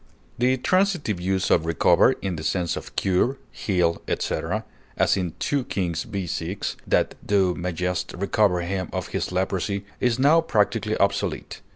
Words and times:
The 0.39 0.57
transitive 0.57 1.21
use 1.21 1.51
of 1.51 1.63
recover 1.67 2.13
in 2.23 2.35
the 2.35 2.41
sense 2.41 2.75
of 2.75 2.95
cure, 2.95 3.37
heal, 3.51 4.01
etc., 4.07 4.65
as 4.97 5.15
in 5.15 5.33
2 5.37 5.63
Kings 5.65 6.05
v, 6.05 6.25
6, 6.25 6.75
"That 6.87 7.13
thou 7.21 7.53
mayest 7.53 8.13
recover 8.13 8.61
him 8.61 8.89
of 8.91 9.09
his 9.09 9.31
leprosy," 9.31 9.85
is 9.99 10.17
now 10.17 10.41
practically 10.41 10.97
obsolete. 10.97 11.61